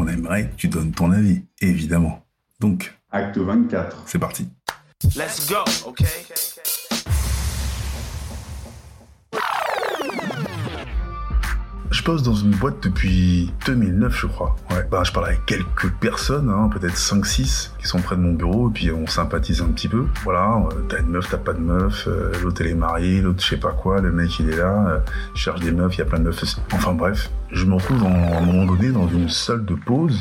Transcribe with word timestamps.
on 0.00 0.08
aimerait 0.08 0.48
que 0.48 0.56
tu 0.56 0.68
donnes 0.68 0.92
ton 0.92 1.12
avis, 1.12 1.42
évidemment. 1.60 2.24
Donc, 2.58 2.94
Acte 3.10 3.38
24. 3.38 4.02
c'est 4.06 4.18
parti. 4.18 4.48
Let's 5.16 5.48
go, 5.48 5.64
okay? 5.86 6.04
Je 12.00 12.04
bosse 12.06 12.22
dans 12.22 12.34
une 12.34 12.52
boîte 12.52 12.82
depuis 12.82 13.52
2009, 13.66 14.18
je 14.18 14.26
crois. 14.26 14.56
Ouais. 14.70 14.88
Bah, 14.90 15.02
je 15.04 15.12
parle 15.12 15.26
avec 15.26 15.44
quelques 15.44 15.90
personnes, 16.00 16.48
hein, 16.48 16.70
peut-être 16.72 16.96
5-6, 16.96 17.72
qui 17.78 17.86
sont 17.86 18.00
près 18.00 18.16
de 18.16 18.22
mon 18.22 18.32
bureau, 18.32 18.70
et 18.70 18.72
puis 18.72 18.90
on 18.90 19.06
sympathise 19.06 19.60
un 19.60 19.66
petit 19.66 19.86
peu. 19.86 20.06
Voilà, 20.24 20.62
euh, 20.72 20.80
t'as 20.88 21.00
une 21.00 21.08
meuf, 21.08 21.28
t'as 21.30 21.36
pas 21.36 21.52
de 21.52 21.58
meuf, 21.60 22.08
euh, 22.08 22.32
l'autre 22.42 22.62
elle 22.62 22.68
est 22.68 22.74
mariée, 22.74 23.20
l'autre 23.20 23.42
je 23.42 23.48
sais 23.50 23.58
pas 23.58 23.72
quoi, 23.72 24.00
le 24.00 24.12
mec 24.12 24.30
il 24.40 24.48
est 24.48 24.56
là, 24.56 24.86
euh, 24.88 24.98
je 25.34 25.42
cherche 25.42 25.60
des 25.60 25.72
meufs, 25.72 25.94
il 25.94 25.98
y 25.98 26.02
a 26.02 26.06
plein 26.06 26.20
de 26.20 26.24
meufs. 26.24 26.42
Enfin 26.72 26.94
bref, 26.94 27.30
je 27.52 27.66
me 27.66 27.74
retrouve 27.74 27.98
dans- 27.98 28.06
à 28.06 28.38
un 28.38 28.46
moment 28.46 28.64
donné 28.64 28.92
dans 28.92 29.06
une 29.06 29.28
salle 29.28 29.66
de 29.66 29.74
pause. 29.74 30.18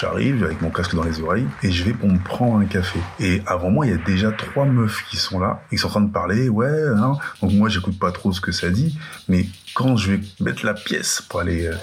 J'arrive 0.00 0.44
avec 0.44 0.62
mon 0.62 0.70
casque 0.70 0.94
dans 0.94 1.02
les 1.02 1.20
oreilles 1.20 1.48
et 1.64 1.72
je 1.72 1.82
vais 1.82 1.92
pour 1.92 2.08
me 2.08 2.18
prendre 2.18 2.58
un 2.58 2.66
café. 2.66 3.00
Et 3.18 3.42
avant 3.46 3.68
moi, 3.70 3.84
il 3.84 3.90
y 3.90 3.94
a 3.94 3.98
déjà 3.98 4.30
trois 4.30 4.64
meufs 4.64 5.04
qui 5.10 5.16
sont 5.16 5.40
là, 5.40 5.60
ils 5.72 5.78
sont 5.78 5.88
en 5.88 5.90
train 5.90 6.00
de 6.02 6.12
parler, 6.12 6.48
ouais, 6.48 6.68
hein. 6.96 7.14
donc 7.42 7.52
moi 7.52 7.68
j'écoute 7.68 7.98
pas 7.98 8.12
trop 8.12 8.32
ce 8.32 8.40
que 8.40 8.52
ça 8.52 8.70
dit, 8.70 8.96
mais 9.28 9.46
quand 9.74 9.96
je 9.96 10.12
vais 10.12 10.20
mettre 10.38 10.64
la 10.64 10.74
pièce 10.74 11.20
pour 11.28 11.40
aller 11.40 11.66
euh, 11.66 11.74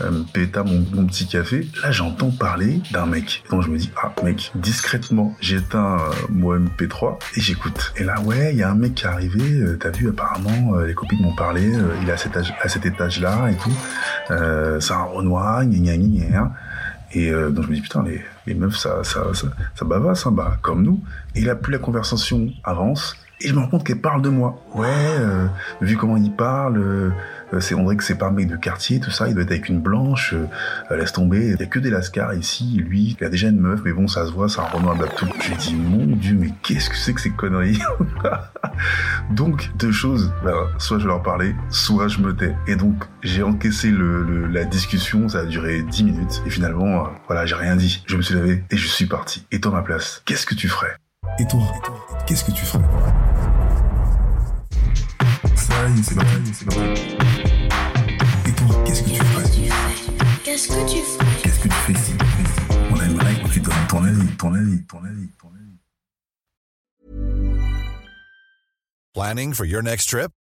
euh, 0.00 0.10
me 0.10 0.24
péter 0.24 0.62
mon, 0.64 0.84
mon 0.92 1.06
petit 1.06 1.28
café, 1.28 1.68
là 1.80 1.92
j'entends 1.92 2.30
parler 2.30 2.80
d'un 2.90 3.06
mec. 3.06 3.44
Donc 3.50 3.62
je 3.62 3.68
me 3.68 3.78
dis, 3.78 3.90
ah 4.02 4.12
mec, 4.24 4.50
discrètement, 4.56 5.36
j'éteins 5.40 5.98
euh, 5.98 6.12
mon 6.28 6.58
MP3 6.58 7.18
et 7.36 7.40
j'écoute. 7.40 7.92
Et 7.96 8.02
là, 8.02 8.20
ouais, 8.22 8.52
il 8.52 8.58
y 8.58 8.64
a 8.64 8.70
un 8.70 8.74
mec 8.74 8.96
qui 8.96 9.04
est 9.04 9.08
arrivé, 9.08 9.60
euh, 9.60 9.78
t'as 9.80 9.90
vu 9.90 10.08
apparemment, 10.08 10.74
euh, 10.74 10.86
les 10.86 10.94
copines 10.94 11.22
m'ont 11.22 11.36
parlé, 11.36 11.72
euh, 11.72 11.94
il 12.02 12.08
est 12.08 12.12
à 12.12 12.16
cet, 12.16 12.36
âge, 12.36 12.52
à 12.60 12.68
cet 12.68 12.84
étage-là 12.84 13.48
et 13.50 13.56
tout, 13.56 13.72
euh, 14.32 14.80
c'est 14.80 14.92
un 14.92 15.04
Renoir, 15.04 15.64
gna 15.64 15.78
gna 15.78 15.96
gna 15.96 16.26
gna. 16.26 16.52
Et 17.12 17.30
euh, 17.30 17.50
donc 17.50 17.64
je 17.64 17.70
me 17.70 17.74
dis 17.74 17.80
putain 17.80 18.02
les, 18.02 18.20
les 18.46 18.54
meufs 18.54 18.76
ça 18.76 19.02
ça 19.02 19.34
ça, 19.34 19.48
ça 19.74 19.84
bavasse 19.84 20.26
hein, 20.26 20.32
bah 20.32 20.58
comme 20.62 20.82
nous. 20.82 21.00
Et 21.34 21.42
là 21.42 21.54
plus 21.54 21.72
la 21.72 21.78
conversation 21.78 22.50
avance 22.64 23.16
et 23.42 23.48
je 23.48 23.54
me 23.54 23.60
rends 23.60 23.68
compte 23.68 23.84
qu'elle 23.84 24.00
parle 24.00 24.22
de 24.22 24.28
moi. 24.28 24.62
Ouais, 24.74 24.86
euh, 24.90 25.46
vu 25.80 25.96
comment 25.96 26.16
il 26.16 26.32
parle, 26.32 26.78
euh, 26.78 27.10
euh, 27.54 27.60
c'est 27.60 27.74
on 27.74 27.82
dirait 27.84 27.96
que 27.96 28.04
c'est 28.04 28.16
pas 28.18 28.26
un 28.28 28.32
mec 28.32 28.48
de 28.48 28.56
quartier 28.56 29.00
tout 29.00 29.10
ça. 29.10 29.28
Il 29.28 29.34
doit 29.34 29.42
être 29.42 29.50
avec 29.50 29.68
une 29.68 29.80
blanche. 29.80 30.34
euh, 30.34 30.96
laisse 30.96 31.12
tomber. 31.12 31.52
Il 31.54 31.60
y 31.60 31.62
a 31.62 31.66
que 31.66 31.78
des 31.78 31.90
lascars 31.90 32.34
ici. 32.34 32.82
Lui, 32.86 33.16
il 33.18 33.24
a 33.24 33.28
déjà 33.28 33.48
une 33.48 33.60
meuf, 33.60 33.80
mais 33.84 33.92
bon 33.92 34.06
ça 34.08 34.26
se 34.26 34.32
voit, 34.32 34.48
c'est 34.48 34.60
un 34.60 34.64
Renoir 34.64 34.96
Babtou. 34.96 35.26
J'ai 35.40 35.54
dit 35.56 35.74
mon 35.74 36.06
dieu 36.16 36.36
mais 36.38 36.50
qu'est-ce 36.62 36.90
que 36.90 36.96
c'est 36.96 37.12
que 37.14 37.20
ces 37.20 37.30
conneries? 37.30 37.78
Donc 39.30 39.70
deux 39.76 39.92
choses. 39.92 40.32
Ben, 40.44 40.54
soit 40.78 40.98
je 40.98 41.06
leur 41.06 41.22
parlais, 41.22 41.54
soit 41.70 42.08
je 42.08 42.20
me 42.20 42.34
tais. 42.34 42.54
Et 42.66 42.76
donc 42.76 43.04
j'ai 43.22 43.42
encaissé 43.42 43.92
la 43.92 44.64
discussion. 44.64 45.28
Ça 45.28 45.40
a 45.40 45.44
duré 45.44 45.82
10 45.82 46.04
minutes. 46.04 46.42
Et 46.46 46.50
finalement, 46.50 47.08
voilà, 47.26 47.46
j'ai 47.46 47.54
rien 47.54 47.76
dit. 47.76 48.02
Je 48.06 48.16
me 48.16 48.22
suis 48.22 48.34
levé 48.34 48.64
et 48.70 48.76
je 48.76 48.86
suis 48.86 49.06
parti. 49.06 49.46
Et 49.50 49.60
toi, 49.60 49.72
ma 49.72 49.82
place, 49.82 50.22
qu'est-ce 50.24 50.46
que 50.46 50.54
tu 50.54 50.68
ferais? 50.68 50.94
Et 51.40 51.46
toi, 51.46 51.72
qu'est-ce 52.26 52.44
que 52.44 52.52
tu 52.52 52.66
ferais 52.66 52.84
Ça 55.56 55.88
y 55.88 55.98
est, 55.98 56.02
c'est 56.02 56.14
parti, 56.14 56.52
c'est 56.52 56.66
parti. 56.66 57.16
Et 58.46 58.52
toi, 58.52 58.84
qu'est-ce 58.84 59.02
que 59.02 59.08
tu 59.08 59.14
ferais 59.24 59.44
Qu'est-ce 60.44 60.68
que 60.68 60.86
tu 60.86 60.98
fais 60.98 61.24
Qu'est-ce 61.42 61.60
que 61.60 61.68
tu 61.68 61.74
fais 61.74 61.92
ici 61.94 62.12
On 62.90 63.00
aimerait 63.00 63.36
que 63.42 63.48
tu 63.48 63.60
donnes 63.60 63.72
ton 63.88 64.04
avis, 64.04 64.26
ton 64.36 64.52
avis, 64.52 64.84
ton 64.84 64.98
avis, 65.02 65.28
ton 65.40 65.48
avis. 65.48 65.78
Planning 69.14 69.54
for 69.54 69.64
your 69.64 69.80
next 69.80 70.10
trip? 70.10 70.30